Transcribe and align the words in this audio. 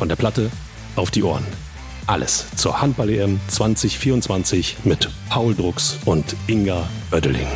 Von 0.00 0.08
der 0.08 0.16
Platte 0.16 0.50
auf 0.96 1.10
die 1.10 1.22
Ohren. 1.22 1.44
Alles 2.06 2.46
zur 2.56 2.80
Handball-EM 2.80 3.38
2024 3.48 4.78
mit 4.84 5.10
Paul 5.28 5.54
Drucks 5.54 5.98
und 6.06 6.34
Inga 6.46 6.88
Oeddeling. 7.12 7.46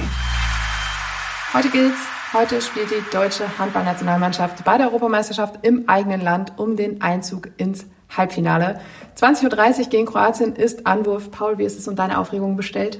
Heute 1.54 1.70
gilt's. 1.70 1.96
Heute 2.34 2.60
spielt 2.60 2.90
die 2.90 3.02
deutsche 3.10 3.58
Handballnationalmannschaft 3.58 4.62
bei 4.62 4.76
der 4.76 4.88
Europameisterschaft 4.88 5.60
im 5.64 5.88
eigenen 5.88 6.20
Land 6.20 6.58
um 6.58 6.76
den 6.76 7.00
Einzug 7.00 7.48
ins 7.56 7.86
Halbfinale. 8.14 8.78
20.30 9.18 9.78
Uhr 9.78 9.86
gegen 9.86 10.04
Kroatien 10.04 10.54
ist 10.54 10.86
Anwurf. 10.86 11.30
Paul, 11.30 11.56
wie 11.56 11.64
ist 11.64 11.78
es 11.78 11.88
um 11.88 11.96
deine 11.96 12.18
Aufregung 12.18 12.58
bestellt? 12.58 12.98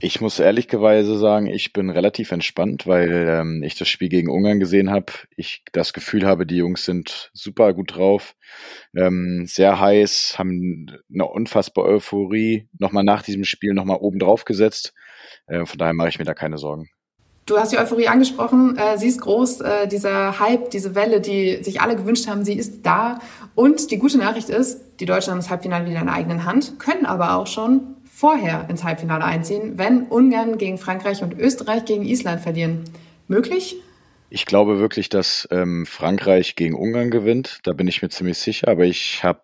Ich 0.00 0.20
muss 0.20 0.38
ehrlicherweise 0.38 1.18
sagen, 1.18 1.46
ich 1.46 1.72
bin 1.72 1.90
relativ 1.90 2.30
entspannt, 2.30 2.86
weil 2.86 3.26
ähm, 3.28 3.62
ich 3.64 3.76
das 3.76 3.88
Spiel 3.88 4.08
gegen 4.08 4.30
Ungarn 4.30 4.60
gesehen 4.60 4.90
habe. 4.90 5.12
Ich 5.36 5.64
das 5.72 5.92
Gefühl 5.92 6.24
habe, 6.24 6.46
die 6.46 6.56
Jungs 6.56 6.84
sind 6.84 7.30
super 7.34 7.74
gut 7.74 7.96
drauf, 7.96 8.36
ähm, 8.94 9.46
sehr 9.48 9.80
heiß, 9.80 10.36
haben 10.38 10.86
eine 11.12 11.26
unfassbare 11.26 11.88
Euphorie 11.88 12.68
nochmal 12.78 13.02
nach 13.02 13.22
diesem 13.22 13.42
Spiel 13.42 13.74
nochmal 13.74 13.98
oben 13.98 14.20
drauf 14.20 14.44
gesetzt. 14.44 14.94
Äh, 15.48 15.66
von 15.66 15.78
daher 15.78 15.94
mache 15.94 16.10
ich 16.10 16.20
mir 16.20 16.24
da 16.24 16.34
keine 16.34 16.58
Sorgen. 16.58 16.88
Du 17.46 17.58
hast 17.58 17.72
die 17.72 17.78
Euphorie 17.78 18.06
angesprochen, 18.06 18.76
äh, 18.76 18.98
sie 18.98 19.08
ist 19.08 19.20
groß, 19.20 19.62
äh, 19.62 19.88
dieser 19.88 20.38
Hype, 20.38 20.70
diese 20.70 20.94
Welle, 20.94 21.20
die 21.20 21.64
sich 21.64 21.80
alle 21.80 21.96
gewünscht 21.96 22.28
haben, 22.28 22.44
sie 22.44 22.52
ist 22.52 22.86
da. 22.86 23.18
Und 23.56 23.90
die 23.90 23.98
gute 23.98 24.18
Nachricht 24.18 24.48
ist, 24.48 24.80
die 25.00 25.06
Deutschen 25.06 25.32
haben 25.32 25.38
das 25.38 25.50
Halbfinale 25.50 25.86
wieder 25.86 25.98
in 25.98 26.06
der 26.06 26.14
eigenen 26.14 26.44
Hand, 26.44 26.78
können 26.78 27.06
aber 27.06 27.36
auch 27.36 27.46
schon 27.46 27.96
vorher 28.18 28.66
ins 28.68 28.82
Halbfinale 28.82 29.24
einziehen, 29.24 29.78
wenn 29.78 30.02
Ungarn 30.02 30.58
gegen 30.58 30.76
Frankreich 30.76 31.22
und 31.22 31.38
Österreich 31.38 31.84
gegen 31.84 32.04
Island 32.04 32.40
verlieren. 32.40 32.82
Möglich? 33.28 33.76
Ich 34.28 34.44
glaube 34.44 34.80
wirklich, 34.80 35.08
dass 35.08 35.46
ähm, 35.52 35.86
Frankreich 35.86 36.56
gegen 36.56 36.74
Ungarn 36.74 37.10
gewinnt. 37.12 37.60
Da 37.62 37.72
bin 37.72 37.86
ich 37.86 38.02
mir 38.02 38.08
ziemlich 38.08 38.38
sicher. 38.38 38.66
Aber 38.68 38.84
ich 38.84 39.22
habe 39.22 39.40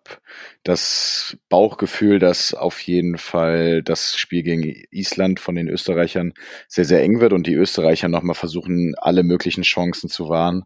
das 0.63 1.37
Bauchgefühl, 1.47 2.19
dass 2.19 2.53
auf 2.53 2.81
jeden 2.81 3.17
Fall 3.17 3.81
das 3.81 4.17
Spiel 4.17 4.43
gegen 4.43 4.83
Island 4.91 5.39
von 5.39 5.55
den 5.55 5.69
Österreichern 5.69 6.33
sehr, 6.67 6.85
sehr 6.85 7.01
eng 7.01 7.21
wird 7.21 7.31
und 7.31 7.47
die 7.47 7.55
Österreicher 7.55 8.09
nochmal 8.09 8.35
versuchen, 8.35 8.93
alle 8.97 9.23
möglichen 9.23 9.63
Chancen 9.63 10.09
zu 10.09 10.27
wahren 10.27 10.65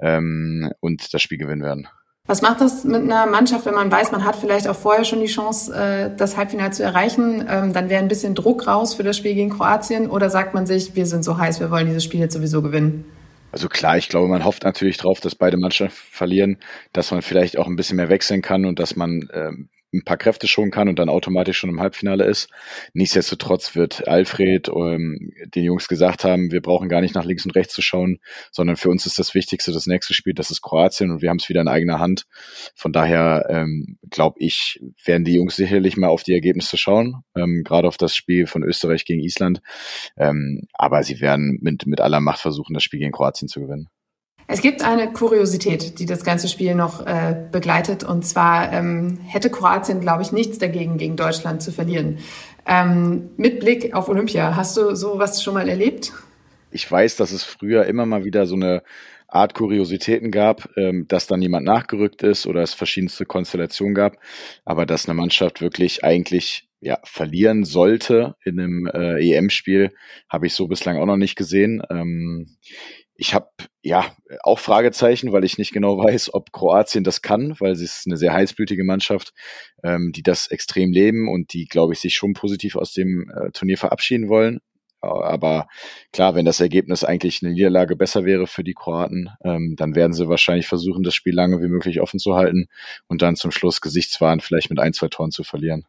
ähm, 0.00 0.72
und 0.80 1.14
das 1.14 1.22
Spiel 1.22 1.38
gewinnen 1.38 1.62
werden. 1.62 1.88
Was 2.26 2.40
macht 2.40 2.62
das 2.62 2.84
mit 2.84 3.02
einer 3.02 3.26
Mannschaft, 3.26 3.66
wenn 3.66 3.74
man 3.74 3.92
weiß, 3.92 4.10
man 4.10 4.24
hat 4.24 4.36
vielleicht 4.36 4.66
auch 4.66 4.76
vorher 4.76 5.04
schon 5.04 5.20
die 5.20 5.26
Chance, 5.26 5.74
äh, 5.74 6.16
das 6.16 6.38
Halbfinale 6.38 6.70
zu 6.70 6.82
erreichen? 6.82 7.46
Ähm, 7.46 7.74
dann 7.74 7.90
wäre 7.90 8.00
ein 8.00 8.08
bisschen 8.08 8.34
Druck 8.34 8.66
raus 8.66 8.94
für 8.94 9.02
das 9.02 9.18
Spiel 9.18 9.34
gegen 9.34 9.50
Kroatien 9.50 10.08
oder 10.08 10.30
sagt 10.30 10.54
man 10.54 10.64
sich, 10.64 10.96
wir 10.96 11.04
sind 11.04 11.22
so 11.22 11.36
heiß, 11.36 11.60
wir 11.60 11.70
wollen 11.70 11.86
dieses 11.86 12.02
Spiel 12.02 12.20
jetzt 12.20 12.32
sowieso 12.32 12.62
gewinnen? 12.62 13.04
Also 13.52 13.68
klar, 13.68 13.98
ich 13.98 14.08
glaube, 14.08 14.28
man 14.28 14.42
hofft 14.42 14.64
natürlich 14.64 14.96
drauf, 14.96 15.20
dass 15.20 15.34
beide 15.34 15.58
Mannschaften 15.58 16.00
verlieren, 16.10 16.56
dass 16.94 17.10
man 17.10 17.20
vielleicht 17.20 17.58
auch 17.58 17.66
ein 17.66 17.76
bisschen 17.76 17.96
mehr 17.96 18.08
wechseln 18.08 18.40
kann 18.40 18.64
und 18.64 18.78
dass 18.78 18.96
man 18.96 19.28
ähm, 19.34 19.68
ein 19.94 20.04
paar 20.04 20.16
Kräfte 20.16 20.46
schonen 20.48 20.70
kann 20.70 20.88
und 20.88 20.98
dann 20.98 21.08
automatisch 21.08 21.58
schon 21.58 21.70
im 21.70 21.80
Halbfinale 21.80 22.24
ist. 22.24 22.48
Nichtsdestotrotz 22.92 23.74
wird 23.74 24.06
Alfred 24.08 24.68
ähm, 24.68 25.32
den 25.46 25.64
Jungs 25.64 25.88
gesagt 25.88 26.24
haben, 26.24 26.50
wir 26.50 26.60
brauchen 26.60 26.88
gar 26.88 27.00
nicht 27.00 27.14
nach 27.14 27.24
links 27.24 27.44
und 27.44 27.52
rechts 27.52 27.74
zu 27.74 27.82
schauen, 27.82 28.18
sondern 28.50 28.76
für 28.76 28.90
uns 28.90 29.06
ist 29.06 29.18
das 29.18 29.34
Wichtigste 29.34 29.72
das 29.72 29.86
nächste 29.86 30.14
Spiel, 30.14 30.34
das 30.34 30.50
ist 30.50 30.62
Kroatien 30.62 31.10
und 31.10 31.22
wir 31.22 31.30
haben 31.30 31.38
es 31.38 31.48
wieder 31.48 31.60
in 31.60 31.68
eigener 31.68 31.98
Hand. 31.98 32.26
Von 32.74 32.92
daher 32.92 33.46
ähm, 33.48 33.98
glaube 34.10 34.36
ich, 34.40 34.80
werden 35.04 35.24
die 35.24 35.34
Jungs 35.34 35.56
sicherlich 35.56 35.96
mal 35.96 36.08
auf 36.08 36.22
die 36.22 36.34
Ergebnisse 36.34 36.76
schauen, 36.76 37.22
ähm, 37.36 37.62
gerade 37.64 37.88
auf 37.88 37.96
das 37.96 38.14
Spiel 38.14 38.46
von 38.46 38.62
Österreich 38.62 39.04
gegen 39.04 39.22
Island. 39.22 39.60
Ähm, 40.16 40.62
aber 40.72 41.02
sie 41.02 41.20
werden 41.20 41.58
mit, 41.62 41.86
mit 41.86 42.00
aller 42.00 42.20
Macht 42.20 42.40
versuchen, 42.40 42.74
das 42.74 42.82
Spiel 42.82 43.00
gegen 43.00 43.12
Kroatien 43.12 43.48
zu 43.48 43.60
gewinnen. 43.60 43.88
Es 44.46 44.60
gibt 44.60 44.84
eine 44.84 45.12
Kuriosität, 45.12 45.98
die 45.98 46.06
das 46.06 46.22
ganze 46.24 46.48
Spiel 46.48 46.74
noch 46.74 47.06
äh, 47.06 47.34
begleitet. 47.50 48.04
Und 48.04 48.26
zwar 48.26 48.72
ähm, 48.72 49.18
hätte 49.26 49.50
Kroatien, 49.50 50.00
glaube 50.00 50.22
ich, 50.22 50.32
nichts 50.32 50.58
dagegen, 50.58 50.98
gegen 50.98 51.16
Deutschland 51.16 51.62
zu 51.62 51.72
verlieren. 51.72 52.18
Ähm, 52.66 53.30
mit 53.36 53.60
Blick 53.60 53.94
auf 53.94 54.08
Olympia, 54.08 54.56
hast 54.56 54.76
du 54.76 54.94
sowas 54.94 55.42
schon 55.42 55.54
mal 55.54 55.68
erlebt? 55.68 56.12
Ich 56.70 56.90
weiß, 56.90 57.16
dass 57.16 57.32
es 57.32 57.44
früher 57.44 57.86
immer 57.86 58.04
mal 58.04 58.24
wieder 58.24 58.46
so 58.46 58.54
eine 58.54 58.82
Art 59.28 59.54
Kuriositäten 59.54 60.30
gab, 60.30 60.68
ähm, 60.76 61.06
dass 61.08 61.26
dann 61.26 61.42
jemand 61.42 61.64
nachgerückt 61.64 62.22
ist 62.22 62.46
oder 62.46 62.62
es 62.62 62.74
verschiedenste 62.74 63.24
Konstellationen 63.24 63.94
gab. 63.94 64.18
Aber 64.64 64.86
dass 64.86 65.06
eine 65.06 65.14
Mannschaft 65.14 65.60
wirklich 65.60 66.04
eigentlich 66.04 66.68
ja, 66.80 66.98
verlieren 67.04 67.64
sollte 67.64 68.36
in 68.44 68.60
einem 68.60 68.86
äh, 68.86 69.34
EM-Spiel, 69.34 69.92
habe 70.28 70.46
ich 70.46 70.54
so 70.54 70.68
bislang 70.68 70.98
auch 70.98 71.06
noch 71.06 71.16
nicht 71.16 71.34
gesehen. 71.34 71.82
Ähm, 71.90 72.56
ich 73.16 73.34
habe 73.34 73.48
ja 73.82 74.14
auch 74.42 74.58
Fragezeichen, 74.58 75.32
weil 75.32 75.44
ich 75.44 75.58
nicht 75.58 75.72
genau 75.72 75.98
weiß, 76.04 76.34
ob 76.34 76.52
Kroatien 76.52 77.04
das 77.04 77.22
kann, 77.22 77.56
weil 77.60 77.76
sie 77.76 77.84
ist 77.84 78.04
eine 78.06 78.16
sehr 78.16 78.32
heißblütige 78.32 78.84
Mannschaft, 78.84 79.32
ähm, 79.82 80.12
die 80.12 80.22
das 80.22 80.48
extrem 80.48 80.92
leben 80.92 81.28
und 81.28 81.52
die, 81.52 81.66
glaube 81.66 81.92
ich, 81.92 82.00
sich 82.00 82.14
schon 82.14 82.34
positiv 82.34 82.76
aus 82.76 82.92
dem 82.92 83.30
äh, 83.30 83.50
Turnier 83.52 83.78
verabschieden 83.78 84.28
wollen. 84.28 84.60
Aber 85.00 85.66
klar, 86.12 86.34
wenn 86.34 86.46
das 86.46 86.60
Ergebnis 86.60 87.04
eigentlich 87.04 87.42
eine 87.42 87.52
Niederlage 87.52 87.94
besser 87.94 88.24
wäre 88.24 88.46
für 88.46 88.64
die 88.64 88.72
Kroaten, 88.72 89.30
ähm, 89.44 89.74
dann 89.76 89.94
werden 89.94 90.14
sie 90.14 90.28
wahrscheinlich 90.28 90.66
versuchen, 90.66 91.02
das 91.02 91.14
Spiel 91.14 91.34
lange 91.34 91.60
wie 91.60 91.68
möglich 91.68 92.00
offen 92.00 92.18
zu 92.18 92.36
halten 92.36 92.68
und 93.06 93.20
dann 93.20 93.36
zum 93.36 93.50
Schluss 93.50 93.82
Gesichtswahn 93.82 94.40
vielleicht 94.40 94.70
mit 94.70 94.78
ein, 94.78 94.94
zwei 94.94 95.08
Toren 95.08 95.30
zu 95.30 95.44
verlieren. 95.44 95.84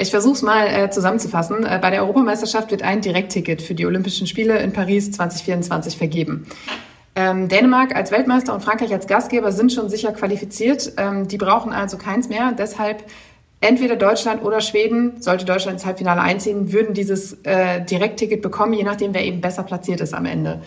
Ich 0.00 0.10
versuche 0.10 0.34
es 0.34 0.42
mal 0.42 0.66
äh, 0.68 0.90
zusammenzufassen. 0.90 1.64
Äh, 1.64 1.80
bei 1.82 1.90
der 1.90 2.02
Europameisterschaft 2.02 2.70
wird 2.70 2.82
ein 2.82 3.00
Direktticket 3.00 3.60
für 3.60 3.74
die 3.74 3.84
Olympischen 3.84 4.28
Spiele 4.28 4.58
in 4.60 4.72
Paris 4.72 5.10
2024 5.10 5.96
vergeben. 5.96 6.46
Ähm, 7.16 7.48
Dänemark 7.48 7.96
als 7.96 8.12
Weltmeister 8.12 8.54
und 8.54 8.62
Frankreich 8.62 8.92
als 8.92 9.08
Gastgeber 9.08 9.50
sind 9.50 9.72
schon 9.72 9.88
sicher 9.88 10.12
qualifiziert. 10.12 10.92
Ähm, 10.96 11.26
die 11.26 11.36
brauchen 11.36 11.72
also 11.72 11.96
keins 11.96 12.28
mehr. 12.28 12.52
Deshalb 12.56 13.02
entweder 13.60 13.96
Deutschland 13.96 14.44
oder 14.44 14.60
Schweden, 14.60 15.20
sollte 15.20 15.44
Deutschland 15.44 15.78
ins 15.78 15.86
Halbfinale 15.86 16.20
einziehen, 16.20 16.72
würden 16.72 16.94
dieses 16.94 17.36
äh, 17.42 17.84
Direktticket 17.84 18.40
bekommen, 18.40 18.74
je 18.74 18.84
nachdem, 18.84 19.14
wer 19.14 19.24
eben 19.24 19.40
besser 19.40 19.64
platziert 19.64 20.00
ist 20.00 20.14
am 20.14 20.26
Ende. 20.26 20.62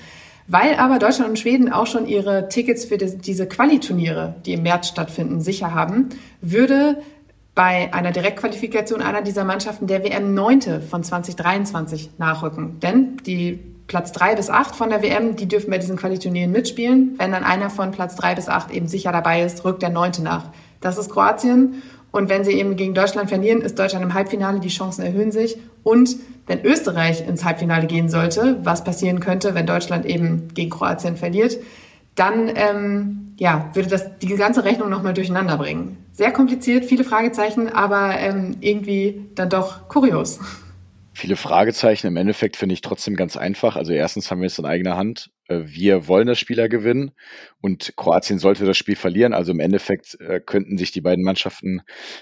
Weil 0.48 0.76
aber 0.76 1.00
Deutschland 1.00 1.30
und 1.30 1.40
Schweden 1.40 1.72
auch 1.72 1.88
schon 1.88 2.06
ihre 2.06 2.50
Tickets 2.50 2.84
für 2.84 2.98
die, 2.98 3.18
diese 3.18 3.48
Qualiturniere, 3.48 4.36
die 4.46 4.54
im 4.54 4.64
März 4.64 4.90
stattfinden, 4.90 5.40
sicher 5.40 5.74
haben, 5.74 6.10
würde 6.42 6.98
bei 7.62 7.94
einer 7.94 8.10
Direktqualifikation 8.10 9.04
einer 9.04 9.22
dieser 9.22 9.44
Mannschaften 9.44 9.86
der 9.86 10.04
WM 10.04 10.34
9. 10.34 10.82
von 10.82 11.04
2023 11.04 12.10
nachrücken. 12.18 12.80
Denn 12.80 13.18
die 13.18 13.60
Platz 13.86 14.12
3 14.14 14.34
bis 14.34 14.50
8 14.50 14.76
von 14.76 14.90
der 14.90 15.04
WM, 15.04 15.36
die 15.36 15.48
dürfen 15.48 15.70
bei 15.70 15.78
diesen 15.78 15.96
Qualiturnieren 15.96 16.52
mitspielen. 16.52 17.14
Wenn 17.20 17.32
dann 17.32 17.44
einer 17.44 17.70
von 17.70 17.92
Platz 17.92 18.16
3 18.16 18.34
bis 18.34 18.50
8 18.50 18.72
eben 18.72 18.88
sicher 18.88 19.12
dabei 19.12 19.44
ist, 19.44 19.64
rückt 19.64 19.84
der 19.84 19.92
9. 19.92 20.24
nach. 20.24 20.46
Das 20.80 20.98
ist 20.98 21.12
Kroatien. 21.12 21.84
Und 22.10 22.30
wenn 22.30 22.44
sie 22.44 22.54
eben 22.54 22.78
gegen 22.78 22.96
Deutschland 22.96 23.30
verlieren, 23.30 23.62
ist 23.62 23.78
Deutschland 23.78 24.04
im 24.04 24.16
Halbfinale, 24.16 24.60
die 24.60 24.70
Chancen 24.70 25.04
erhöhen 25.04 25.32
sich. 25.32 25.60
Und 25.84 26.16
wenn 26.48 26.66
Österreich 26.66 27.28
ins 27.28 27.46
Halbfinale 27.46 27.86
gehen 27.86 28.10
sollte, 28.10 28.58
was 28.64 28.84
passieren 28.84 29.20
könnte, 29.20 29.54
wenn 29.54 29.68
Deutschland 29.68 30.08
eben 30.08 30.48
gegen 30.56 30.72
Kroatien 30.72 31.16
verliert, 31.16 31.60
dann 32.16 32.50
ähm, 32.56 33.31
ja, 33.42 33.72
würde 33.74 33.90
das 33.90 34.20
die 34.20 34.28
ganze 34.28 34.64
Rechnung 34.64 34.88
nochmal 34.92 35.16
durcheinander 35.16 35.58
bringen. 35.58 35.98
Sehr 36.12 36.32
kompliziert, 36.32 36.86
viele 36.86 37.04
Fragezeichen, 37.04 37.70
aber 37.70 38.20
ähm, 38.20 38.58
irgendwie 38.62 39.32
dann 39.34 39.50
doch 39.50 39.88
kurios. 39.88 40.40
Viele 41.12 41.36
Fragezeichen. 41.36 42.06
Im 42.06 42.18
Endeffekt 42.18 42.56
finde 42.56 42.74
ich 42.74 42.82
trotzdem 42.82 43.16
ganz 43.16 43.38
einfach. 43.38 43.78
Also 43.78 43.94
erstens 43.94 44.30
haben 44.30 44.42
wir 44.42 44.46
es 44.46 44.60
in 44.60 44.66
eigener 44.66 44.96
Hand. 44.96 45.32
Äh, 45.52 45.68
wir 45.68 46.08
wollen 46.08 46.28
das 46.28 46.40
Spieler 46.40 46.70
gewinnen 46.70 47.12
und 47.60 47.94
Kroatien 47.98 48.40
sollte 48.40 48.66
das 48.66 48.78
Spiel 48.78 48.96
verlieren. 48.96 49.34
Also 49.34 49.52
im 49.52 49.60
Endeffekt 49.60 50.20
äh, 50.20 50.40
könnten 50.40 50.78
sich 50.78 50.92
die 50.92 51.02
beiden 51.02 51.24
Mannschaften 51.24 51.82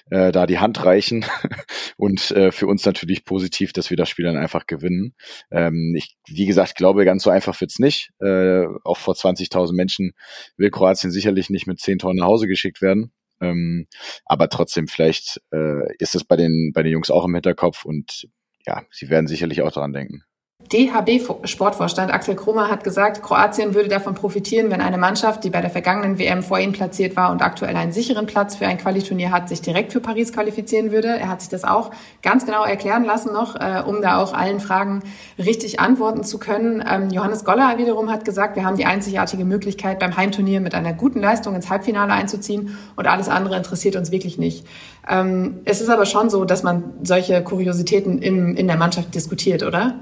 äh, 0.10 0.32
da 0.32 0.46
die 0.46 0.60
Hand 0.60 0.84
reichen 0.84 1.26
und 1.98 2.32
äh, 2.32 2.52
für 2.52 2.68
uns 2.68 2.86
natürlich 2.86 3.26
positiv, 3.26 3.74
dass 3.74 3.90
wir 3.90 3.98
das 3.98 4.10
Spiel 4.10 4.26
dann 4.26 4.38
einfach 4.38 4.66
gewinnen. 4.68 5.14
Ähm, 5.52 5.94
ich, 5.96 6.18
wie 6.28 6.46
gesagt, 6.46 6.76
glaube, 6.76 7.06
ganz 7.06 7.24
so 7.24 7.30
einfach 7.30 7.60
wird's 7.62 7.80
nicht. 7.80 8.12
Äh, 8.20 8.66
auch 8.84 8.98
vor 8.98 9.14
20.000 9.14 9.74
Menschen 9.74 10.14
will 10.58 10.72
Kroatien 10.72 11.12
sicherlich 11.12 11.50
nicht 11.50 11.68
mit 11.68 11.80
zehn 11.80 12.00
Toren 12.00 12.18
nach 12.18 12.28
Hause 12.28 12.48
geschickt 12.48 12.82
werden. 12.82 13.12
Ähm, 13.42 13.88
aber 14.26 14.50
trotzdem, 14.50 14.88
vielleicht 14.88 15.42
äh, 15.54 15.96
ist 15.98 16.16
es 16.16 16.24
bei 16.26 16.36
den, 16.36 16.72
bei 16.74 16.84
den 16.84 16.92
Jungs 16.92 17.10
auch 17.10 17.26
im 17.26 17.34
Hinterkopf 17.34 17.86
und 17.86 18.28
ja, 18.68 18.84
sie 18.92 19.10
werden 19.10 19.28
sicherlich 19.28 19.62
auch 19.62 19.72
daran 19.72 19.94
denken. 19.94 20.24
DHB-Sportvorstand 20.72 22.14
Axel 22.14 22.36
Krummer 22.36 22.70
hat 22.70 22.84
gesagt, 22.84 23.24
Kroatien 23.24 23.74
würde 23.74 23.90
davon 23.90 24.14
profitieren, 24.14 24.70
wenn 24.70 24.82
eine 24.82 25.00
Mannschaft, 25.00 25.44
die 25.44 25.50
bei 25.50 25.62
der 25.62 25.72
vergangenen 25.72 26.20
WM 26.20 26.44
vor 26.44 26.60
ihnen 26.60 26.74
platziert 26.74 27.16
war 27.16 27.32
und 27.32 27.42
aktuell 27.42 27.76
einen 27.76 27.92
sicheren 27.92 28.28
Platz 28.28 28.56
für 28.56 28.68
ein 28.68 28.78
Qualiturnier 28.78 29.32
hat, 29.32 29.50
sich 29.50 29.62
direkt 29.62 29.94
für 29.94 30.00
Paris 30.00 30.32
qualifizieren 30.32 30.92
würde. 30.92 31.08
Er 31.08 31.28
hat 31.28 31.42
sich 31.42 31.50
das 31.50 31.64
auch 31.64 31.90
ganz 32.22 32.46
genau 32.46 32.64
erklären 32.64 33.04
lassen 33.04 33.34
noch, 33.34 33.56
äh, 33.56 33.82
um 33.84 34.04
da 34.04 34.22
auch 34.22 34.34
allen 34.34 34.60
Fragen 34.60 35.02
richtig 35.40 35.80
antworten 35.80 36.24
zu 36.24 36.38
können. 36.38 36.84
Ähm, 36.88 37.10
Johannes 37.10 37.46
Goller 37.46 37.80
wiederum 37.80 38.12
hat 38.12 38.24
gesagt, 38.24 38.56
wir 38.56 38.64
haben 38.64 38.78
die 38.78 38.86
einzigartige 38.86 39.46
Möglichkeit, 39.46 39.98
beim 39.98 40.18
Heimturnier 40.18 40.62
mit 40.62 40.76
einer 40.76 40.94
guten 40.94 41.20
Leistung 41.20 41.56
ins 41.56 41.72
Halbfinale 41.72 42.14
einzuziehen 42.14 42.78
und 42.96 43.08
alles 43.08 43.28
andere 43.28 43.58
interessiert 43.58 43.96
uns 43.96 44.12
wirklich 44.12 44.38
nicht. 44.38 44.68
Ähm, 45.10 45.62
es 45.66 45.82
ist 45.82 45.90
aber 45.90 46.06
schon 46.06 46.30
so, 46.30 46.46
dass 46.46 46.62
man 46.62 46.94
solche 47.02 47.44
Kuriositäten 47.44 48.22
in, 48.22 48.56
in 48.56 48.68
der 48.68 48.78
Mannschaft 48.78 49.16
diskutiert, 49.16 49.64
oder? 49.64 49.96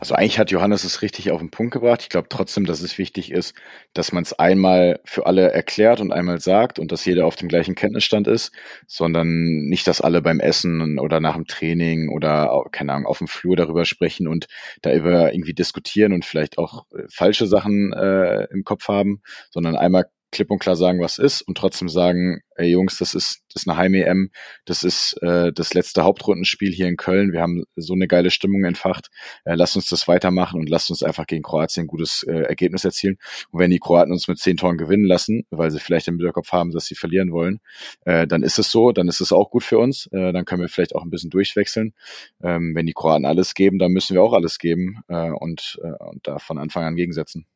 Also 0.00 0.14
eigentlich 0.14 0.38
hat 0.38 0.50
Johannes 0.50 0.84
es 0.84 1.02
richtig 1.02 1.30
auf 1.30 1.40
den 1.40 1.50
Punkt 1.50 1.74
gebracht. 1.74 2.00
Ich 2.02 2.08
glaube 2.08 2.28
trotzdem, 2.30 2.64
dass 2.64 2.80
es 2.80 2.96
wichtig 2.96 3.30
ist, 3.30 3.54
dass 3.92 4.12
man 4.12 4.22
es 4.22 4.32
einmal 4.32 4.98
für 5.04 5.26
alle 5.26 5.52
erklärt 5.52 6.00
und 6.00 6.10
einmal 6.10 6.40
sagt 6.40 6.78
und 6.78 6.90
dass 6.90 7.04
jeder 7.04 7.26
auf 7.26 7.36
dem 7.36 7.48
gleichen 7.48 7.74
Kenntnisstand 7.74 8.26
ist, 8.26 8.50
sondern 8.86 9.28
nicht, 9.28 9.86
dass 9.86 10.00
alle 10.00 10.22
beim 10.22 10.40
Essen 10.40 10.98
oder 10.98 11.20
nach 11.20 11.34
dem 11.34 11.46
Training 11.46 12.08
oder 12.08 12.64
keine 12.72 12.94
Ahnung 12.94 13.06
auf 13.06 13.18
dem 13.18 13.28
Flur 13.28 13.56
darüber 13.56 13.84
sprechen 13.84 14.26
und 14.26 14.46
da 14.80 14.90
über 14.94 15.34
irgendwie 15.34 15.54
diskutieren 15.54 16.14
und 16.14 16.24
vielleicht 16.24 16.56
auch 16.56 16.86
äh, 16.92 17.02
falsche 17.10 17.46
Sachen 17.46 17.92
äh, 17.92 18.44
im 18.44 18.64
Kopf 18.64 18.88
haben, 18.88 19.20
sondern 19.50 19.76
einmal 19.76 20.06
klipp 20.30 20.50
und 20.50 20.58
klar 20.58 20.76
sagen, 20.76 21.00
was 21.00 21.18
ist 21.18 21.42
und 21.42 21.58
trotzdem 21.58 21.88
sagen, 21.88 22.40
ey 22.56 22.70
Jungs, 22.70 22.98
das 22.98 23.14
ist, 23.14 23.42
das 23.52 23.62
ist 23.62 23.68
eine 23.68 23.76
Heim-EM, 23.76 24.30
das 24.64 24.84
ist 24.84 25.14
äh, 25.22 25.52
das 25.52 25.74
letzte 25.74 26.04
Hauptrundenspiel 26.04 26.72
hier 26.72 26.86
in 26.86 26.96
Köln, 26.96 27.32
wir 27.32 27.40
haben 27.40 27.64
so 27.76 27.94
eine 27.94 28.06
geile 28.06 28.30
Stimmung 28.30 28.64
entfacht, 28.64 29.08
äh, 29.44 29.54
lasst 29.54 29.76
uns 29.76 29.88
das 29.88 30.06
weitermachen 30.08 30.60
und 30.60 30.68
lasst 30.68 30.90
uns 30.90 31.02
einfach 31.02 31.26
gegen 31.26 31.42
Kroatien 31.42 31.84
ein 31.84 31.86
gutes 31.88 32.22
äh, 32.24 32.42
Ergebnis 32.42 32.84
erzielen. 32.84 33.16
Und 33.50 33.60
wenn 33.60 33.70
die 33.70 33.78
Kroaten 33.78 34.12
uns 34.12 34.28
mit 34.28 34.38
zehn 34.38 34.56
Toren 34.56 34.76
gewinnen 34.76 35.04
lassen, 35.04 35.46
weil 35.50 35.70
sie 35.70 35.80
vielleicht 35.80 36.08
im 36.08 36.16
Hinterkopf 36.16 36.52
haben, 36.52 36.70
dass 36.70 36.86
sie 36.86 36.94
verlieren 36.94 37.32
wollen, 37.32 37.60
äh, 38.04 38.26
dann 38.26 38.42
ist 38.42 38.58
es 38.58 38.70
so, 38.70 38.92
dann 38.92 39.08
ist 39.08 39.20
es 39.20 39.32
auch 39.32 39.50
gut 39.50 39.64
für 39.64 39.78
uns, 39.78 40.06
äh, 40.12 40.32
dann 40.32 40.44
können 40.44 40.62
wir 40.62 40.68
vielleicht 40.68 40.94
auch 40.94 41.02
ein 41.02 41.10
bisschen 41.10 41.30
durchwechseln. 41.30 41.94
Ähm, 42.42 42.74
wenn 42.74 42.86
die 42.86 42.92
Kroaten 42.92 43.24
alles 43.24 43.54
geben, 43.54 43.78
dann 43.78 43.92
müssen 43.92 44.14
wir 44.14 44.22
auch 44.22 44.32
alles 44.32 44.58
geben 44.58 45.02
äh, 45.08 45.30
und, 45.30 45.80
äh, 45.82 46.04
und 46.04 46.26
da 46.26 46.38
von 46.38 46.58
Anfang 46.58 46.84
an 46.84 46.96
gegensetzen. 46.96 47.46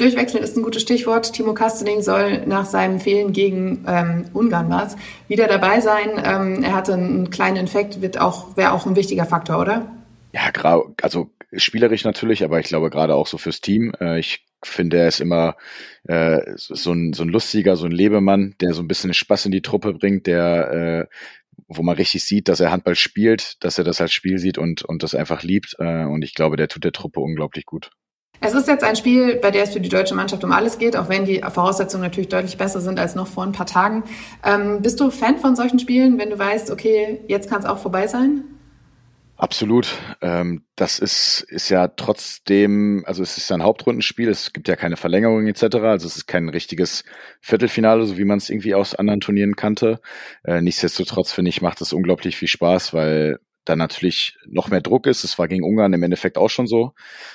Durchwechseln 0.00 0.42
ist 0.42 0.56
ein 0.56 0.62
gutes 0.62 0.82
Stichwort. 0.82 1.32
Timo 1.32 1.52
Kastening 1.52 2.00
soll 2.00 2.46
nach 2.46 2.64
seinem 2.64 3.00
Fehlen 3.00 3.32
gegen 3.32 3.84
ähm, 3.86 4.24
Ungarn 4.32 4.70
was 4.70 4.96
wieder 5.28 5.46
dabei 5.46 5.80
sein. 5.80 6.10
Ähm, 6.24 6.62
er 6.62 6.74
hatte 6.74 6.94
einen 6.94 7.30
kleinen 7.30 7.56
Infekt, 7.56 8.00
wird 8.00 8.18
auch 8.18 8.56
wäre 8.56 8.72
auch 8.72 8.86
ein 8.86 8.96
wichtiger 8.96 9.26
Faktor, 9.26 9.60
oder? 9.60 9.94
Ja, 10.32 10.50
also 11.02 11.30
spielerisch 11.52 12.04
natürlich, 12.04 12.44
aber 12.44 12.60
ich 12.60 12.66
glaube 12.66 12.88
gerade 12.88 13.14
auch 13.14 13.26
so 13.26 13.36
fürs 13.36 13.60
Team. 13.60 13.92
Äh, 14.00 14.20
ich 14.20 14.46
finde, 14.62 14.98
er 14.98 15.08
ist 15.08 15.20
immer 15.20 15.56
äh, 16.04 16.40
so, 16.56 16.92
ein, 16.92 17.12
so 17.12 17.22
ein 17.22 17.28
lustiger, 17.28 17.76
so 17.76 17.86
ein 17.86 17.92
Lebemann, 17.92 18.54
der 18.60 18.72
so 18.72 18.82
ein 18.82 18.88
bisschen 18.88 19.12
Spaß 19.12 19.46
in 19.46 19.52
die 19.52 19.62
Truppe 19.62 19.92
bringt, 19.92 20.26
der 20.26 21.08
äh, 21.08 21.14
wo 21.68 21.82
man 21.82 21.96
richtig 21.96 22.24
sieht, 22.24 22.48
dass 22.48 22.60
er 22.60 22.72
Handball 22.72 22.94
spielt, 22.94 23.62
dass 23.62 23.78
er 23.78 23.84
das 23.84 24.00
als 24.00 24.12
Spiel 24.12 24.38
sieht 24.38 24.58
und, 24.58 24.82
und 24.82 25.02
das 25.02 25.14
einfach 25.14 25.42
liebt. 25.42 25.76
Äh, 25.78 26.04
und 26.04 26.22
ich 26.22 26.34
glaube, 26.34 26.56
der 26.56 26.68
tut 26.68 26.84
der 26.84 26.92
Truppe 26.92 27.20
unglaublich 27.20 27.66
gut. 27.66 27.90
Es 28.42 28.54
ist 28.54 28.68
jetzt 28.68 28.84
ein 28.84 28.96
Spiel, 28.96 29.36
bei 29.36 29.50
der 29.50 29.64
es 29.64 29.72
für 29.72 29.80
die 29.80 29.90
deutsche 29.90 30.14
Mannschaft 30.14 30.42
um 30.44 30.52
alles 30.52 30.78
geht, 30.78 30.96
auch 30.96 31.10
wenn 31.10 31.26
die 31.26 31.42
Voraussetzungen 31.42 32.02
natürlich 32.02 32.30
deutlich 32.30 32.56
besser 32.56 32.80
sind 32.80 32.98
als 32.98 33.14
noch 33.14 33.26
vor 33.26 33.44
ein 33.44 33.52
paar 33.52 33.66
Tagen. 33.66 34.04
Ähm, 34.42 34.80
bist 34.80 34.98
du 34.98 35.10
Fan 35.10 35.36
von 35.36 35.56
solchen 35.56 35.78
Spielen, 35.78 36.18
wenn 36.18 36.30
du 36.30 36.38
weißt, 36.38 36.70
okay, 36.70 37.20
jetzt 37.28 37.50
kann 37.50 37.60
es 37.60 37.66
auch 37.66 37.78
vorbei 37.78 38.06
sein? 38.06 38.44
Absolut. 39.36 39.96
Ähm, 40.20 40.64
das 40.76 40.98
ist, 40.98 41.46
ist 41.48 41.70
ja 41.70 41.88
trotzdem, 41.88 43.04
also 43.06 43.22
es 43.22 43.38
ist 43.38 43.52
ein 43.52 43.62
Hauptrundenspiel, 43.62 44.28
es 44.28 44.52
gibt 44.52 44.68
ja 44.68 44.76
keine 44.76 44.96
Verlängerung 44.96 45.46
etc. 45.46 45.76
Also 45.76 46.06
es 46.06 46.16
ist 46.16 46.26
kein 46.26 46.48
richtiges 46.50 47.04
Viertelfinale, 47.40 48.04
so 48.04 48.18
wie 48.18 48.24
man 48.24 48.38
es 48.38 48.50
irgendwie 48.50 48.74
aus 48.74 48.94
anderen 48.94 49.20
Turnieren 49.20 49.56
kannte. 49.56 50.00
Äh, 50.44 50.60
nichtsdestotrotz 50.60 51.32
finde 51.32 51.50
ich, 51.50 51.62
macht 51.62 51.80
es 51.80 51.92
unglaublich 51.94 52.36
viel 52.36 52.48
Spaß, 52.48 52.92
weil 52.92 53.38
da 53.70 53.76
natürlich 53.76 54.36
noch 54.46 54.68
mehr 54.68 54.80
Druck 54.80 55.06
ist. 55.06 55.24
Es 55.24 55.38
war 55.38 55.48
gegen 55.48 55.64
Ungarn 55.64 55.92
im 55.92 56.02
Endeffekt 56.02 56.36
auch 56.36 56.50
schon 56.50 56.66
so. 56.66 56.92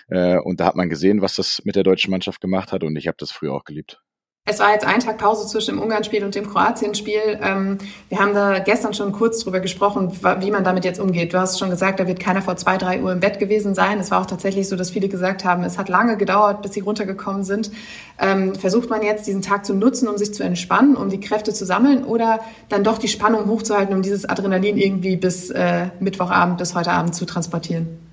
Äh, 0.09 0.37
und 0.37 0.59
da 0.59 0.65
hat 0.65 0.75
man 0.75 0.89
gesehen, 0.89 1.21
was 1.21 1.35
das 1.35 1.61
mit 1.65 1.75
der 1.75 1.83
deutschen 1.83 2.11
Mannschaft 2.11 2.41
gemacht 2.41 2.71
hat. 2.71 2.83
Und 2.83 2.95
ich 2.97 3.07
habe 3.07 3.17
das 3.17 3.31
früher 3.31 3.53
auch 3.53 3.63
geliebt. 3.63 4.01
Es 4.47 4.59
war 4.59 4.73
jetzt 4.73 4.85
ein 4.85 4.99
Tag 4.99 5.17
Pause 5.17 5.47
zwischen 5.47 5.73
dem 5.73 5.81
Ungarn-Spiel 5.81 6.23
und 6.23 6.35
dem 6.35 6.47
Kroatien-Spiel. 6.47 7.39
Ähm, 7.41 7.79
wir 8.09 8.19
haben 8.19 8.35
da 8.35 8.59
gestern 8.59 8.93
schon 8.93 9.11
kurz 9.11 9.39
drüber 9.39 9.59
gesprochen, 9.59 10.11
wie 10.39 10.51
man 10.51 10.63
damit 10.63 10.85
jetzt 10.85 10.99
umgeht. 10.99 11.33
Du 11.33 11.39
hast 11.39 11.57
schon 11.57 11.71
gesagt, 11.71 11.99
da 11.99 12.05
wird 12.05 12.19
keiner 12.19 12.43
vor 12.43 12.55
zwei, 12.55 12.77
drei 12.77 13.01
Uhr 13.01 13.11
im 13.11 13.21
Bett 13.21 13.39
gewesen 13.39 13.73
sein. 13.73 13.99
Es 13.99 14.11
war 14.11 14.21
auch 14.21 14.27
tatsächlich 14.27 14.69
so, 14.69 14.75
dass 14.75 14.91
viele 14.91 15.09
gesagt 15.09 15.45
haben, 15.45 15.63
es 15.63 15.79
hat 15.79 15.89
lange 15.89 16.15
gedauert, 16.15 16.61
bis 16.61 16.73
sie 16.73 16.81
runtergekommen 16.81 17.43
sind. 17.43 17.71
Ähm, 18.19 18.53
versucht 18.53 18.87
man 18.87 19.01
jetzt 19.01 19.25
diesen 19.25 19.41
Tag 19.41 19.65
zu 19.65 19.73
nutzen, 19.73 20.07
um 20.07 20.19
sich 20.19 20.31
zu 20.31 20.43
entspannen, 20.43 20.95
um 20.95 21.09
die 21.09 21.19
Kräfte 21.19 21.51
zu 21.51 21.65
sammeln 21.65 22.03
oder 22.03 22.39
dann 22.69 22.83
doch 22.83 22.99
die 22.99 23.07
Spannung 23.07 23.47
hochzuhalten, 23.47 23.95
um 23.95 24.03
dieses 24.03 24.29
Adrenalin 24.29 24.77
irgendwie 24.77 25.15
bis 25.15 25.49
äh, 25.49 25.87
Mittwochabend, 25.99 26.59
bis 26.59 26.75
heute 26.75 26.91
Abend 26.91 27.15
zu 27.15 27.25
transportieren? 27.25 28.04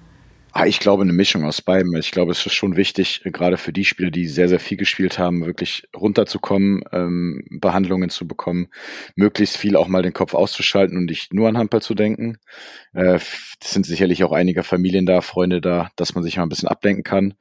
Ah, 0.54 0.66
ich 0.66 0.81
glaube, 0.81 1.02
eine 1.02 1.14
Mischung 1.14 1.46
aus 1.46 1.62
beiden. 1.62 1.96
Ich 1.96 2.10
glaube, 2.10 2.32
es 2.32 2.44
ist 2.44 2.52
schon 2.52 2.76
wichtig, 2.76 3.22
gerade 3.25 3.56
für 3.56 3.72
die 3.72 3.87
Spieler, 3.87 4.10
die 4.10 4.26
sehr, 4.26 4.50
sehr 4.50 4.60
viel 4.60 4.76
gespielt 4.76 5.19
haben, 5.19 5.46
wirklich 5.46 5.88
runterzukommen, 5.96 6.84
ähm, 6.93 7.43
Behandlungen 7.50 8.10
zu 8.10 8.28
bekommen, 8.28 8.69
möglichst 9.16 9.56
viel 9.56 9.76
auch 9.76 9.88
mal 9.88 10.02
den 10.02 10.12
Kopf 10.12 10.34
auszuschalten 10.34 10.99
und 10.99 11.06
nicht 11.06 11.32
nur 11.32 11.49
an 11.49 11.56
Handball 11.56 11.81
zu 11.81 11.94
denken. 11.94 12.37
Äh, 12.93 13.14
es 13.14 13.70
sind 13.70 13.87
sicherlich 13.87 14.25
auch 14.25 14.32
einige 14.32 14.62
Familien 14.62 15.06
da, 15.06 15.22
Freunde 15.22 15.62
da, 15.62 15.90
dass 15.96 16.14
man 16.14 16.22
sich 16.22 16.37
mal 16.37 16.43
ein 16.43 16.50
bisschen 16.50 16.69
ablenken 16.69 17.02
kann. 17.02 17.32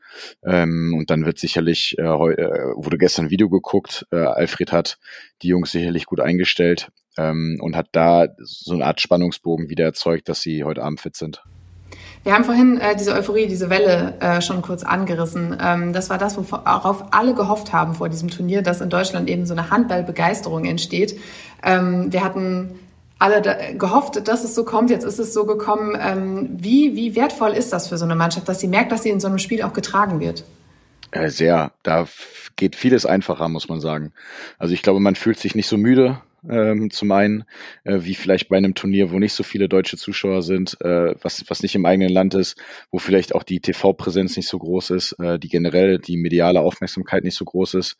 Ähm, 0.45 0.95
und 0.97 1.09
dann 1.09 1.25
wird 1.25 1.37
sicherlich, 1.37 1.97
äh, 1.97 2.03
äh, 2.03 2.73
wurde 2.75 2.97
gestern 2.97 3.25
ein 3.25 3.31
Video 3.31 3.49
geguckt, 3.49 4.07
äh, 4.13 4.19
Alfred 4.19 4.71
hat 4.71 4.99
die 5.41 5.49
Jungs 5.49 5.73
sicherlich 5.73 6.05
gut 6.05 6.21
eingestellt 6.21 6.89
ähm, 7.17 7.57
und 7.59 7.75
hat 7.75 7.89
da 7.91 8.29
so 8.37 8.73
eine 8.73 8.85
Art 8.85 9.01
Spannungsbogen 9.01 9.69
wieder 9.69 9.83
erzeugt, 9.83 10.29
dass 10.29 10.41
sie 10.41 10.63
heute 10.63 10.81
Abend 10.81 11.01
fit 11.01 11.17
sind. 11.17 11.43
Wir 12.23 12.33
haben 12.33 12.44
vorhin 12.44 12.79
äh, 12.79 12.95
diese 12.95 13.13
Euphorie, 13.13 13.47
diese 13.47 13.71
Welle 13.71 14.13
äh, 14.19 14.41
schon 14.41 14.62
kurz 14.62 14.83
angerissen. 14.83 15.57
Ähm, 15.59 15.91
das 15.91 16.12
war 16.12 16.19
das, 16.19 16.38
worauf 16.38 17.06
alle 17.12 17.33
gehofft 17.33 17.73
haben 17.73 17.95
vor 17.95 18.09
diesem 18.09 18.29
Turnier, 18.29 18.62
dass 18.62 18.79
in 18.79 18.91
Deutschland 18.91 19.27
eben 19.27 19.47
so 19.47 19.53
eine 19.53 19.71
Handballbegeisterung 19.71 20.65
entsteht. 20.65 21.19
Ähm, 21.63 22.13
wir 22.13 22.23
hatten 22.23 22.79
alle 23.18 23.41
da, 23.41 23.56
gehofft, 23.73 24.27
dass 24.27 24.44
es 24.44 24.53
so 24.53 24.63
kommt. 24.65 24.91
Jetzt 24.91 25.03
ist 25.03 25.18
es 25.18 25.33
so 25.33 25.45
gekommen. 25.45 25.97
Ähm, 26.00 26.50
wie, 26.51 26.95
wie 26.95 27.15
wertvoll 27.15 27.51
ist 27.51 27.73
das 27.73 27.88
für 27.88 27.97
so 27.97 28.06
eine 28.06 28.15
Mannschaft, 28.15 28.47
dass 28.47 28.59
sie 28.59 28.67
merkt, 28.67 28.91
dass 28.91 29.01
sie 29.01 29.09
in 29.09 29.19
so 29.19 29.27
einem 29.27 29.39
Spiel 29.39 29.63
auch 29.63 29.74
getragen 29.74 30.19
wird? 30.19 30.44
Äh, 31.09 31.29
sehr. 31.29 31.71
Da 31.81 32.06
geht 32.56 32.75
vieles 32.75 33.07
einfacher, 33.07 33.50
muss 33.50 33.67
man 33.67 33.81
sagen. 33.81 34.13
Also 34.59 34.75
ich 34.75 34.83
glaube, 34.83 35.00
man 35.00 35.15
fühlt 35.15 35.39
sich 35.39 35.56
nicht 35.56 35.67
so 35.67 35.77
müde 35.77 36.21
ähm, 36.49 36.89
zum 36.89 37.11
einen, 37.11 37.43
äh, 37.83 37.99
wie 38.01 38.15
vielleicht 38.15 38.49
bei 38.49 38.57
einem 38.57 38.75
Turnier, 38.75 39.11
wo 39.11 39.19
nicht 39.19 39.33
so 39.33 39.43
viele 39.43 39.69
deutsche 39.69 39.97
Zuschauer 39.97 40.41
sind, 40.41 40.79
äh, 40.81 41.15
was, 41.21 41.43
was 41.47 41.61
nicht 41.61 41.75
im 41.75 41.85
eigenen 41.85 42.09
Land 42.09 42.33
ist, 42.33 42.57
wo 42.91 42.99
vielleicht 42.99 43.35
auch 43.35 43.43
die 43.43 43.59
TV-Präsenz 43.59 44.35
nicht 44.38 44.47
so 44.47 44.57
groß 44.59 44.91
ist, 44.91 45.13
äh, 45.19 45.39
die 45.39 45.49
generell 45.49 45.99
die 45.99 46.17
mediale 46.17 46.61
Aufmerksamkeit 46.61 47.23
nicht 47.23 47.35
so 47.35 47.45
groß 47.45 47.75
ist. 47.75 47.97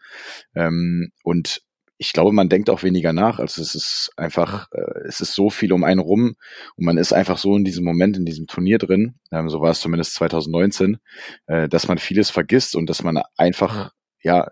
Ähm, 0.56 1.12
und 1.24 1.62
ich 2.02 2.14
glaube, 2.14 2.32
man 2.32 2.50
denkt 2.50 2.72
auch 2.72 2.82
weniger 2.82 3.14
nach. 3.14 3.38
Also 3.38 3.62
es 3.62 3.76
ist 3.76 4.12
einfach, 4.18 4.68
äh, 4.72 5.08
es 5.08 5.22
ist 5.22 5.36
so 5.36 5.52
viel 5.52 5.72
um 5.72 5.84
einen 5.84 6.00
rum 6.00 6.36
und 6.76 6.86
man 6.86 6.98
ist 6.98 7.14
einfach 7.14 7.38
so 7.38 7.56
in 7.56 7.64
diesem 7.64 7.86
Moment, 7.86 8.18
in 8.18 8.26
diesem 8.26 8.48
Turnier 8.48 8.80
drin, 8.80 9.20
ähm, 9.32 9.50
so 9.50 9.62
war 9.62 9.70
es 9.70 9.82
zumindest 9.82 10.16
2019, 10.16 10.98
äh, 11.46 11.70
dass 11.70 11.88
man 11.88 12.00
vieles 12.00 12.32
vergisst 12.32 12.76
und 12.76 12.90
dass 12.90 13.04
man 13.04 13.22
einfach 13.38 13.92
ja, 14.24 14.48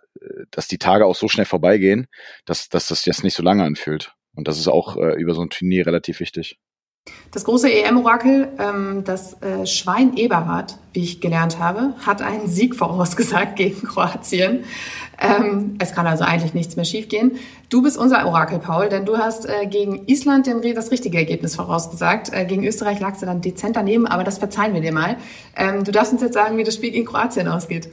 dass 0.51 0.67
die 0.67 0.77
Tage 0.77 1.05
auch 1.05 1.15
so 1.15 1.27
schnell 1.27 1.45
vorbeigehen, 1.45 2.07
dass, 2.45 2.69
dass 2.69 2.87
das 2.87 3.05
jetzt 3.05 3.23
nicht 3.23 3.35
so 3.35 3.43
lange 3.43 3.63
anfühlt. 3.63 4.13
Und 4.35 4.47
das 4.47 4.57
ist 4.57 4.67
auch 4.67 4.97
äh, 4.97 5.19
über 5.19 5.33
so 5.33 5.41
ein 5.41 5.49
Turnier 5.49 5.85
relativ 5.85 6.19
wichtig. 6.19 6.59
Das 7.31 7.43
große 7.43 7.71
EM-Orakel, 7.71 8.49
ähm, 8.59 9.03
das 9.03 9.41
äh, 9.41 9.65
Schwein 9.65 10.15
Eberhard, 10.15 10.77
wie 10.93 11.03
ich 11.03 11.21
gelernt 11.21 11.59
habe, 11.59 11.93
hat 12.05 12.21
einen 12.21 12.47
Sieg 12.47 12.75
vorausgesagt 12.75 13.55
gegen 13.55 13.87
Kroatien. 13.87 14.63
Ähm, 15.19 15.75
es 15.79 15.93
kann 15.93 16.07
also 16.07 16.23
eigentlich 16.23 16.53
nichts 16.53 16.75
mehr 16.75 16.85
schiefgehen. 16.85 17.33
Du 17.69 17.81
bist 17.81 17.97
unser 17.97 18.25
Orakel, 18.25 18.59
Paul, 18.59 18.89
denn 18.89 19.05
du 19.05 19.17
hast 19.17 19.47
äh, 19.47 19.67
gegen 19.67 20.07
Island 20.07 20.47
den, 20.47 20.61
das 20.73 20.91
richtige 20.91 21.17
Ergebnis 21.17 21.55
vorausgesagt. 21.55 22.31
Äh, 22.33 22.45
gegen 22.45 22.65
Österreich 22.65 22.99
lagst 22.99 23.21
du 23.21 23.25
dann 23.25 23.41
dezent 23.41 23.75
daneben, 23.75 24.07
aber 24.07 24.23
das 24.23 24.37
verzeihen 24.37 24.73
wir 24.73 24.81
dir 24.81 24.93
mal. 24.93 25.17
Ähm, 25.55 25.83
du 25.83 25.91
darfst 25.91 26.13
uns 26.13 26.21
jetzt 26.21 26.33
sagen, 26.33 26.57
wie 26.57 26.63
das 26.63 26.75
Spiel 26.75 26.91
gegen 26.91 27.05
Kroatien 27.05 27.47
ausgeht. 27.47 27.89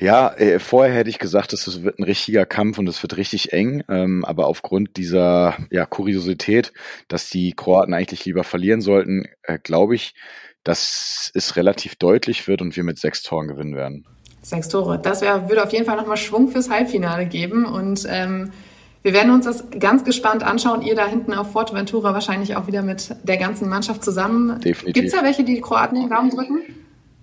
Ja, 0.00 0.32
äh, 0.34 0.58
vorher 0.58 0.94
hätte 0.94 1.10
ich 1.10 1.18
gesagt, 1.18 1.52
es 1.52 1.82
wird 1.82 1.98
ein 1.98 2.04
richtiger 2.04 2.46
Kampf 2.46 2.78
und 2.78 2.88
es 2.88 3.02
wird 3.02 3.16
richtig 3.16 3.52
eng. 3.52 3.82
Ähm, 3.88 4.24
aber 4.24 4.46
aufgrund 4.46 4.96
dieser 4.96 5.56
ja, 5.70 5.86
Kuriosität, 5.86 6.72
dass 7.08 7.30
die 7.30 7.52
Kroaten 7.52 7.94
eigentlich 7.94 8.24
lieber 8.24 8.44
verlieren 8.44 8.80
sollten, 8.80 9.26
äh, 9.42 9.58
glaube 9.58 9.94
ich, 9.94 10.14
dass 10.62 11.30
es 11.34 11.56
relativ 11.56 11.96
deutlich 11.96 12.46
wird 12.46 12.62
und 12.62 12.76
wir 12.76 12.84
mit 12.84 12.98
sechs 12.98 13.22
Toren 13.22 13.48
gewinnen 13.48 13.74
werden. 13.74 14.04
Sechs 14.42 14.68
Tore. 14.68 14.98
Das 14.98 15.20
wär, 15.20 15.48
würde 15.48 15.64
auf 15.64 15.72
jeden 15.72 15.84
Fall 15.84 15.96
nochmal 15.96 16.16
Schwung 16.16 16.48
fürs 16.48 16.70
Halbfinale 16.70 17.26
geben. 17.26 17.64
Und 17.64 18.06
ähm, 18.08 18.52
wir 19.02 19.12
werden 19.12 19.32
uns 19.32 19.46
das 19.46 19.64
ganz 19.78 20.04
gespannt 20.04 20.42
anschauen. 20.42 20.82
Ihr 20.82 20.94
da 20.94 21.06
hinten 21.06 21.34
auf 21.34 21.52
Forteventura 21.52 22.14
wahrscheinlich 22.14 22.56
auch 22.56 22.66
wieder 22.66 22.82
mit 22.82 23.14
der 23.24 23.36
ganzen 23.36 23.68
Mannschaft 23.68 24.04
zusammen. 24.04 24.60
Definitiv. 24.60 24.94
Gibt 24.94 25.06
es 25.08 25.12
da 25.12 25.24
welche, 25.24 25.44
die 25.44 25.56
die 25.56 25.60
Kroaten 25.60 26.00
den 26.00 26.08
Daumen 26.08 26.30
drücken? 26.30 26.60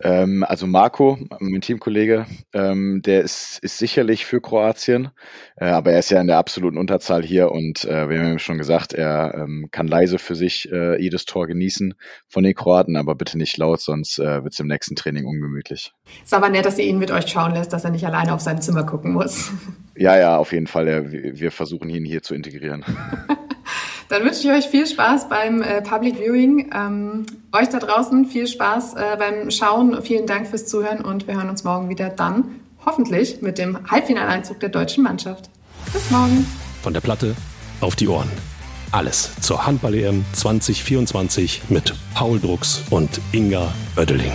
Ähm, 0.01 0.43
also 0.43 0.67
Marco, 0.67 1.17
mein 1.39 1.61
Teamkollege, 1.61 2.25
ähm, 2.53 3.01
der 3.03 3.21
ist, 3.21 3.59
ist 3.61 3.77
sicherlich 3.77 4.25
für 4.25 4.41
Kroatien, 4.41 5.09
äh, 5.55 5.65
aber 5.65 5.93
er 5.93 5.99
ist 5.99 6.11
ja 6.11 6.19
in 6.19 6.27
der 6.27 6.37
absoluten 6.37 6.77
Unterzahl 6.77 7.23
hier 7.23 7.51
und 7.51 7.85
äh, 7.85 8.09
wir 8.09 8.19
haben 8.19 8.33
ihm 8.33 8.39
schon 8.39 8.57
gesagt, 8.57 8.93
er 8.93 9.33
ähm, 9.35 9.69
kann 9.71 9.87
leise 9.87 10.19
für 10.19 10.35
sich 10.35 10.69
äh, 10.71 11.01
jedes 11.01 11.25
Tor 11.25 11.47
genießen 11.47 11.93
von 12.27 12.43
den 12.43 12.53
Kroaten, 12.53 12.97
aber 12.97 13.15
bitte 13.15 13.37
nicht 13.37 13.57
laut, 13.57 13.79
sonst 13.79 14.19
äh, 14.19 14.43
wird 14.43 14.53
es 14.53 14.59
im 14.59 14.67
nächsten 14.67 14.95
Training 14.95 15.25
ungemütlich. 15.25 15.93
Ist 16.23 16.33
aber 16.33 16.49
nett, 16.49 16.65
dass 16.65 16.77
ihr 16.77 16.85
ihn 16.85 16.99
mit 16.99 17.11
euch 17.11 17.27
schauen 17.27 17.53
lässt, 17.53 17.71
dass 17.71 17.85
er 17.85 17.91
nicht 17.91 18.05
alleine 18.05 18.33
auf 18.33 18.41
sein 18.41 18.61
Zimmer 18.61 18.83
gucken 18.83 19.13
muss. 19.13 19.51
Ja, 19.95 20.17
ja, 20.17 20.37
auf 20.37 20.51
jeden 20.51 20.67
Fall. 20.67 20.85
wir 21.11 21.51
versuchen 21.51 21.89
ihn 21.89 22.03
hier 22.03 22.21
zu 22.21 22.35
integrieren. 22.35 22.83
Dann 24.09 24.23
wünsche 24.23 24.41
ich 24.41 24.51
euch 24.51 24.65
viel 24.65 24.85
Spaß 24.85 25.29
beim 25.29 25.61
äh, 25.61 25.81
Public 25.81 26.17
Viewing. 26.17 26.71
Ähm, 26.73 27.25
euch 27.51 27.69
da 27.69 27.79
draußen 27.79 28.25
viel 28.25 28.47
Spaß 28.47 28.93
äh, 28.93 29.17
beim 29.17 29.49
Schauen. 29.49 30.01
Vielen 30.03 30.27
Dank 30.27 30.47
fürs 30.47 30.67
Zuhören 30.67 31.01
und 31.01 31.27
wir 31.27 31.35
hören 31.35 31.49
uns 31.49 31.63
morgen 31.63 31.89
wieder 31.89 32.09
dann, 32.09 32.59
hoffentlich, 32.85 33.41
mit 33.41 33.57
dem 33.57 33.89
Halbfinaleinzug 33.89 34.59
der 34.59 34.69
deutschen 34.69 35.03
Mannschaft. 35.03 35.49
Bis 35.91 36.11
morgen. 36.11 36.45
Von 36.83 36.93
der 36.93 37.01
Platte 37.01 37.35
auf 37.81 37.95
die 37.95 38.07
Ohren. 38.07 38.29
Alles 38.91 39.31
zur 39.41 39.65
Handball-EM 39.65 40.23
2024 40.33 41.63
mit 41.69 41.93
Paul 42.13 42.39
Drucks 42.39 42.83
und 42.91 43.19
Inga 43.33 43.73
Oeddeling. 43.97 44.31